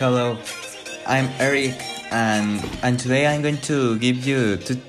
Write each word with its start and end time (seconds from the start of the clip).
Hello, 0.00 0.38
I'm 1.06 1.28
Eric, 1.38 1.76
and 2.10 2.64
and 2.80 2.98
today 2.98 3.26
I'm 3.26 3.42
going 3.42 3.60
to 3.68 3.98
give 3.98 4.24
you 4.24 4.56
two 4.56 4.80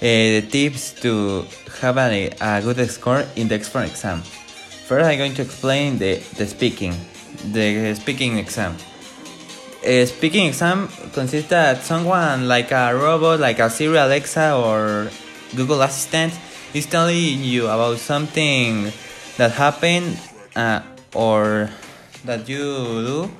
uh, 0.00 0.40
tips 0.48 0.96
to 1.04 1.44
have 1.84 1.98
a, 1.98 2.32
a 2.40 2.62
good 2.62 2.80
score 2.88 3.28
in 3.36 3.48
the 3.48 3.56
Oxford 3.56 3.92
exam. 3.92 4.22
First, 4.88 5.04
I'm 5.04 5.18
going 5.18 5.34
to 5.34 5.42
explain 5.42 5.98
the, 5.98 6.24
the 6.40 6.46
speaking, 6.46 6.96
the 7.52 7.92
speaking 7.92 8.38
exam. 8.38 8.74
A 9.84 10.06
speaking 10.06 10.46
exam 10.46 10.88
consists 11.12 11.50
that 11.50 11.82
someone 11.82 12.48
like 12.48 12.72
a 12.72 12.96
robot, 12.96 13.40
like 13.40 13.58
a 13.58 13.68
Siri, 13.68 13.98
Alexa, 13.98 14.56
or 14.56 15.10
Google 15.56 15.82
Assistant 15.82 16.32
is 16.72 16.86
telling 16.86 17.44
you 17.44 17.66
about 17.66 17.98
something 17.98 18.90
that 19.36 19.52
happened 19.52 20.18
uh, 20.56 20.80
or 21.12 21.68
that 22.24 22.48
you 22.48 22.64
do, 23.04 23.30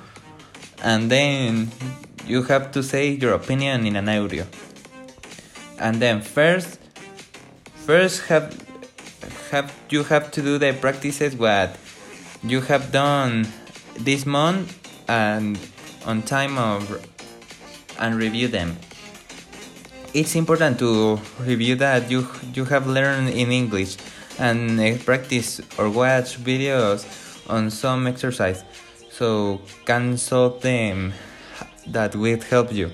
and 0.83 1.11
then 1.11 1.71
you 2.25 2.43
have 2.43 2.71
to 2.71 2.83
say 2.83 3.09
your 3.09 3.33
opinion 3.33 3.85
in 3.85 3.95
an 3.95 4.07
audio. 4.07 4.45
And 5.79 6.01
then 6.01 6.21
first, 6.21 6.79
first 7.85 8.27
have 8.27 8.53
have 9.51 9.73
you 9.89 10.03
have 10.03 10.31
to 10.31 10.41
do 10.41 10.57
the 10.57 10.73
practices 10.73 11.35
what 11.35 11.75
you 12.43 12.61
have 12.61 12.91
done 12.91 13.47
this 13.97 14.25
month 14.25 14.77
and 15.09 15.57
on 16.05 16.21
time 16.21 16.57
of 16.57 16.85
and 17.99 18.15
review 18.15 18.47
them. 18.47 18.77
It's 20.13 20.35
important 20.35 20.79
to 20.79 21.19
review 21.39 21.75
that 21.75 22.09
you 22.09 22.27
you 22.53 22.65
have 22.65 22.87
learned 22.87 23.29
in 23.29 23.51
English 23.51 23.97
and 24.37 24.79
uh, 24.79 24.97
practice 25.03 25.59
or 25.77 25.89
watch 25.89 26.37
videos 26.37 27.05
on 27.49 27.69
some 27.69 28.07
exercise 28.07 28.63
so 29.11 29.61
can 29.85 30.17
solve 30.17 30.61
them 30.61 31.13
that 31.87 32.15
will 32.15 32.39
help 32.41 32.71
you. 32.71 32.91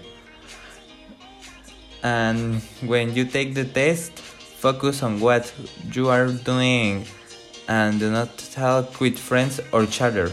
And 2.04 2.62
when 2.86 3.16
you 3.16 3.26
take 3.26 3.56
the 3.56 3.66
test, 3.66 4.20
focus 4.20 5.04
on 5.04 5.20
what 5.20 5.52
you 5.92 6.10
are 6.10 6.28
doing 6.28 7.06
and 7.68 8.00
do 8.00 8.12
not 8.12 8.38
talk 8.54 9.00
with 9.00 9.18
friends 9.18 9.60
or 9.72 9.86
chatter. 9.86 10.32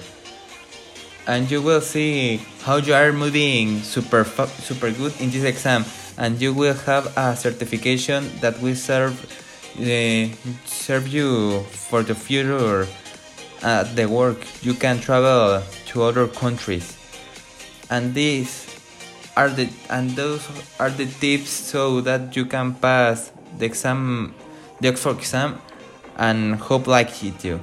And 1.27 1.51
you 1.51 1.63
will 1.63 1.81
see 1.81 2.43
how 2.63 2.77
you 2.77 2.95
are 2.95 3.13
moving 3.13 3.81
super 3.81 4.25
super 4.25 4.91
good 4.91 5.15
in 5.21 5.31
this 5.31 5.45
exam 5.45 5.85
and 6.19 6.41
you 6.41 6.53
will 6.53 6.75
have 6.75 7.17
a 7.17 7.37
certification 7.37 8.29
that 8.41 8.61
will 8.61 8.75
serve 8.75 9.15
uh, 9.79 10.29
serve 10.67 11.09
you 11.09 11.63
for 11.63 12.03
the 12.03 12.15
future 12.15 12.87
at 13.63 13.95
the 13.97 14.07
work, 14.07 14.39
you 14.63 14.75
can 14.75 15.01
travel 15.01 15.63
to 15.87 16.03
other 16.03 16.27
countries, 16.27 16.97
and 17.91 18.15
these 18.15 18.67
are 19.37 19.49
the 19.49 19.69
and 19.89 20.11
those 20.11 20.47
are 20.79 20.91
the 20.91 21.07
tips 21.07 21.51
so 21.51 22.01
that 22.01 22.37
you 22.37 22.45
can 22.45 22.75
pass 22.75 23.33
the 23.59 23.67
exam, 23.67 24.35
the 24.81 24.89
Oxford 24.89 25.19
exam, 25.19 25.61
and 26.17 26.57
hope 26.57 26.87
like 26.87 27.23
it 27.25 27.45
you. 27.45 27.61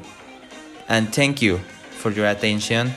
And 0.88 1.14
thank 1.14 1.42
you 1.42 1.60
for 1.92 2.12
your 2.12 2.28
attention. 2.28 2.94